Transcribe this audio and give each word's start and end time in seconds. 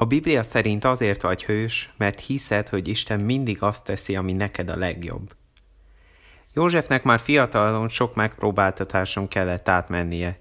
A 0.00 0.04
Biblia 0.04 0.42
szerint 0.42 0.84
azért 0.84 1.22
vagy 1.22 1.44
hős, 1.44 1.90
mert 1.96 2.20
hiszed, 2.20 2.68
hogy 2.68 2.88
Isten 2.88 3.20
mindig 3.20 3.62
azt 3.62 3.84
teszi, 3.84 4.16
ami 4.16 4.32
neked 4.32 4.68
a 4.68 4.76
legjobb. 4.76 5.32
Józsefnek 6.54 7.02
már 7.02 7.20
fiatalon 7.20 7.88
sok 7.88 8.14
megpróbáltatáson 8.14 9.28
kellett 9.28 9.68
átmennie. 9.68 10.38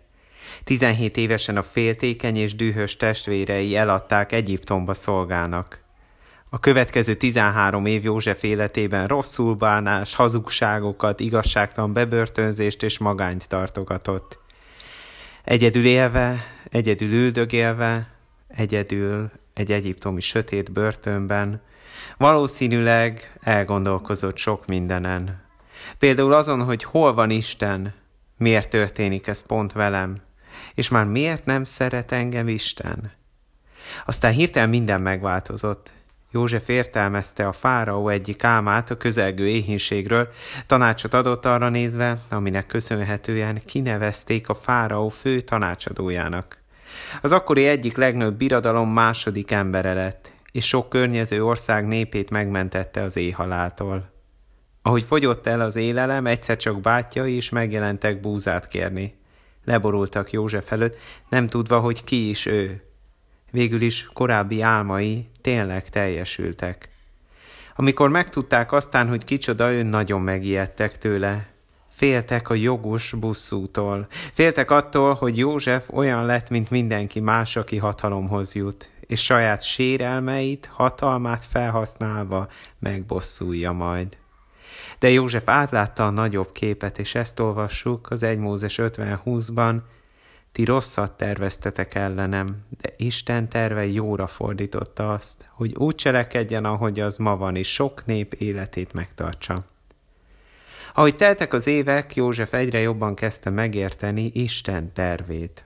17 0.64 1.18
évesen 1.18 1.58
a 1.58 1.64
féltékeny 1.64 2.36
és 2.38 2.56
dühös 2.56 2.96
testvérei 2.98 3.76
eladták 3.76 4.32
Egyiptomba 4.32 4.94
szolgának. 4.94 5.84
A 6.50 6.60
következő 6.60 7.14
13 7.14 7.86
év 7.86 8.04
József 8.04 8.44
életében 8.44 9.08
rosszul 9.08 9.56
bánás, 9.56 10.16
hazugságokat, 10.16 11.20
igazságtalan 11.20 11.94
bebörtönzést 11.94 12.84
és 12.84 12.98
magányt 12.98 13.48
tartogatott. 13.48 14.40
Egyedül 15.44 15.86
élve, 15.86 16.46
egyedül 16.70 17.12
üldögélve, 17.12 18.08
egyedül 18.48 19.32
egy 19.60 19.72
egyiptomi 19.72 20.22
sötét 20.22 20.72
börtönben, 20.72 21.62
valószínűleg 22.18 23.38
elgondolkozott 23.42 24.38
sok 24.38 24.66
mindenen. 24.66 25.42
Például 25.98 26.34
azon, 26.34 26.64
hogy 26.64 26.84
hol 26.84 27.14
van 27.14 27.30
Isten, 27.30 27.94
miért 28.38 28.70
történik 28.70 29.28
ez 29.28 29.46
pont 29.46 29.72
velem, 29.72 30.18
és 30.74 30.90
már 30.90 31.06
miért 31.06 31.46
nem 31.46 31.64
szeret 31.64 32.12
engem 32.12 32.48
Isten. 32.48 33.12
Aztán 34.06 34.32
hirtelen 34.32 34.70
minden 34.70 35.02
megváltozott. 35.02 35.94
József 36.32 36.70
értelmezte 36.70 37.48
a 37.48 37.54
fáraó 37.54 38.10
egyik 38.10 38.44
álmát 38.44 38.90
a 38.90 38.98
közelgő 38.98 39.48
éhínségről, 39.48 40.30
tanácsot 40.66 41.14
adott 41.14 41.46
arra 41.46 41.70
nézve, 41.70 42.18
aminek 42.30 42.66
köszönhetően 42.66 43.62
kinevezték 43.66 44.50
a 44.50 44.56
fáraó 44.56 45.10
fő 45.10 45.42
tanácsadójának. 45.42 46.59
Az 47.22 47.32
akkori 47.32 47.66
egyik 47.68 47.98
legnagyobb 47.98 48.38
birodalom 48.38 48.90
második 48.90 49.52
embere 49.52 49.94
lett, 49.94 50.32
és 50.52 50.68
sok 50.68 50.90
környező 50.90 51.44
ország 51.44 51.88
népét 51.88 52.30
megmentette 52.30 53.02
az 53.02 53.18
éjhaláltól. 53.18 54.12
Ahogy 54.82 55.04
fogyott 55.04 55.48
el 55.48 55.62
az 55.62 55.76
élelem, 55.76 56.26
egyszer 56.26 56.58
csak 56.58 56.82
bátyjai 56.82 57.36
is 57.36 57.50
megjelentek 57.50 58.20
búzát 58.20 58.68
kérni. 58.68 59.18
Leborultak 59.66 60.32
József 60.32 60.72
előtt, 60.72 60.98
nem 61.30 61.48
tudva, 61.48 61.80
hogy 61.80 62.04
ki 62.04 62.30
is 62.30 62.46
ő. 62.46 62.84
Végül 63.52 63.82
is 63.82 64.10
korábbi 64.14 64.62
álmai 64.62 65.30
tényleg 65.42 65.90
teljesültek. 65.90 66.90
Amikor 67.76 68.10
megtudták 68.10 68.72
aztán, 68.72 69.08
hogy 69.08 69.24
kicsoda 69.24 69.72
ő, 69.72 69.84
nagyon 69.84 70.22
megijedtek 70.22 70.98
tőle. 70.98 71.48
Féltek 72.00 72.50
a 72.50 72.54
jogos 72.54 73.14
buszútól. 73.20 74.08
Féltek 74.34 74.72
attól, 74.72 75.14
hogy 75.14 75.38
József 75.38 75.90
olyan 75.90 76.26
lett, 76.26 76.50
mint 76.50 76.70
mindenki 76.70 77.20
más, 77.20 77.56
aki 77.56 77.78
hatalomhoz 77.78 78.54
jut, 78.54 78.90
és 79.00 79.24
saját 79.24 79.64
sérelmeit, 79.64 80.70
hatalmát 80.74 81.44
felhasználva 81.44 82.48
megbosszulja 82.80 83.72
majd. 83.72 84.18
De 85.00 85.10
József 85.10 85.48
átlátta 85.50 86.06
a 86.06 86.10
nagyobb 86.10 86.52
képet, 86.52 87.00
és 87.00 87.16
ezt 87.16 87.40
olvassuk 87.40 88.12
az 88.12 88.24
1 88.24 88.38
Mózes 88.38 88.80
50-20-ban, 88.82 89.80
ti 90.52 90.64
rosszat 90.64 91.18
terveztetek 91.18 91.96
ellenem, 91.96 92.66
de 92.82 92.94
Isten 92.98 93.50
terve 93.50 93.86
jóra 93.86 94.28
fordította 94.28 95.14
azt, 95.14 95.50
hogy 95.50 95.76
úgy 95.76 95.96
cselekedjen, 95.96 96.66
ahogy 96.66 97.00
az 97.00 97.18
ma 97.18 97.38
van, 97.38 97.56
és 97.56 97.74
sok 97.74 98.06
nép 98.06 98.34
életét 98.34 98.94
megtartsa. 98.94 99.66
Ahogy 101.00 101.16
teltek 101.16 101.54
az 101.54 101.68
évek, 101.68 102.16
József 102.16 102.54
egyre 102.54 102.80
jobban 102.80 103.16
kezdte 103.16 103.50
megérteni 103.50 104.32
Isten 104.34 104.94
tervét. 104.94 105.64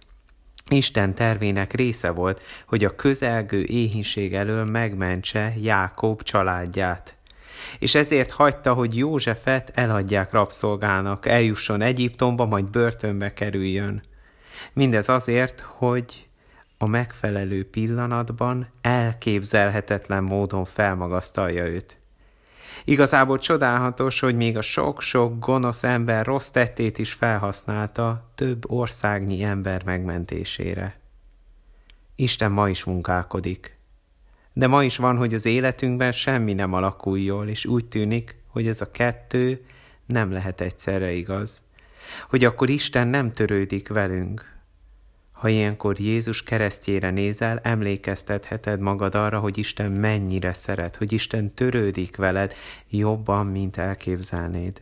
Isten 0.70 1.16
tervének 1.16 1.74
része 1.74 2.10
volt, 2.10 2.42
hogy 2.68 2.84
a 2.84 2.96
közelgő 2.96 3.64
éhínség 3.64 4.34
elől 4.34 4.66
megmentse 4.66 5.54
Jákob 5.62 6.24
családját. 6.24 7.16
És 7.80 7.96
ezért 7.96 8.32
hagyta, 8.32 8.74
hogy 8.74 8.98
Józsefet 8.98 9.72
eladják 9.74 10.32
rabszolgának, 10.32 11.26
eljusson 11.26 11.82
Egyiptomba, 11.82 12.46
majd 12.46 12.66
börtönbe 12.66 13.34
kerüljön. 13.34 14.02
Mindez 14.74 15.10
azért, 15.10 15.60
hogy 15.60 16.28
a 16.78 16.88
megfelelő 16.88 17.70
pillanatban 17.70 18.68
elképzelhetetlen 18.82 20.24
módon 20.24 20.66
felmagasztalja 20.66 21.66
őt. 21.66 22.03
Igazából 22.86 23.38
csodálhatos, 23.38 24.20
hogy 24.20 24.36
még 24.36 24.58
a 24.58 24.62
sok-sok 24.62 25.40
gonosz 25.40 25.84
ember 25.84 26.26
rossz 26.26 26.50
tettét 26.50 26.98
is 26.98 27.14
felhasználta 27.14 28.30
több 28.36 28.72
országnyi 28.72 29.44
ember 29.44 29.84
megmentésére. 29.84 31.00
Isten 32.16 32.52
ma 32.52 32.70
is 32.70 32.84
munkálkodik. 32.84 33.78
De 34.54 34.68
ma 34.68 34.84
is 34.84 34.98
van, 34.98 35.18
hogy 35.18 35.34
az 35.34 35.46
életünkben 35.46 36.12
semmi 36.12 36.54
nem 36.54 36.74
alakul 36.74 37.20
jól, 37.20 37.48
és 37.48 37.66
úgy 37.66 37.86
tűnik, 37.86 38.36
hogy 38.48 38.68
ez 38.68 38.82
a 38.82 38.92
kettő 38.92 39.66
nem 40.06 40.32
lehet 40.32 40.62
egyszerre 40.62 41.12
igaz. 41.12 41.62
Hogy 42.30 42.44
akkor 42.44 42.70
Isten 42.70 43.08
nem 43.08 43.32
törődik 43.32 43.88
velünk, 43.88 44.54
ha 45.44 45.50
ilyenkor 45.50 46.00
Jézus 46.00 46.44
keresztjére 46.44 47.10
nézel, 47.10 47.60
emlékeztetheted 47.64 48.80
magad 48.80 49.16
arra, 49.16 49.40
hogy 49.40 49.58
Isten 49.58 49.92
mennyire 49.92 50.54
szeret, 50.54 50.96
hogy 50.96 51.12
Isten 51.12 51.54
törődik 51.54 52.16
veled 52.16 52.54
jobban, 52.90 53.46
mint 53.46 53.78
elképzelnéd. 53.78 54.82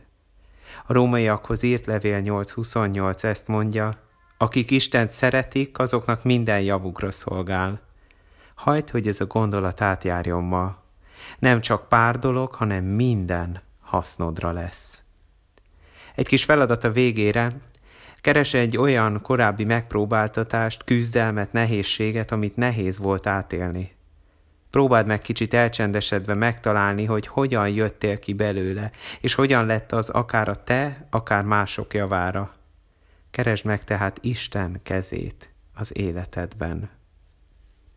A 0.86 0.92
rómaiakhoz 0.92 1.62
írt 1.62 1.86
levél 1.86 2.20
8.28 2.20 3.22
ezt 3.24 3.48
mondja, 3.48 3.98
akik 4.38 4.70
Istent 4.70 5.08
szeretik, 5.08 5.78
azoknak 5.78 6.24
minden 6.24 6.60
javukra 6.60 7.10
szolgál. 7.10 7.80
Hajt, 8.54 8.90
hogy 8.90 9.06
ez 9.06 9.20
a 9.20 9.26
gondolat 9.26 9.80
átjárjon 9.80 10.42
ma. 10.42 10.76
Nem 11.38 11.60
csak 11.60 11.88
pár 11.88 12.18
dolog, 12.18 12.54
hanem 12.54 12.84
minden 12.84 13.62
hasznodra 13.80 14.52
lesz. 14.52 15.02
Egy 16.14 16.26
kis 16.26 16.44
feladat 16.44 16.84
a 16.84 16.90
végére, 16.90 17.52
Keres 18.22 18.54
egy 18.54 18.76
olyan 18.76 19.20
korábbi 19.22 19.64
megpróbáltatást, 19.64 20.84
küzdelmet, 20.84 21.52
nehézséget, 21.52 22.32
amit 22.32 22.56
nehéz 22.56 22.98
volt 22.98 23.26
átélni. 23.26 23.92
Próbáld 24.70 25.06
meg 25.06 25.20
kicsit 25.20 25.54
elcsendesedve 25.54 26.34
megtalálni, 26.34 27.04
hogy 27.04 27.26
hogyan 27.26 27.68
jöttél 27.68 28.18
ki 28.18 28.32
belőle, 28.32 28.90
és 29.20 29.34
hogyan 29.34 29.66
lett 29.66 29.92
az 29.92 30.10
akár 30.10 30.48
a 30.48 30.54
te, 30.54 31.06
akár 31.10 31.44
mások 31.44 31.94
javára. 31.94 32.54
Keresd 33.30 33.64
meg 33.64 33.84
tehát 33.84 34.18
Isten 34.20 34.80
kezét 34.82 35.50
az 35.74 35.98
életedben. 35.98 36.90